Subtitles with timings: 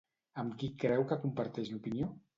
[0.43, 2.13] Amb qui creu que comparteix l'opinió?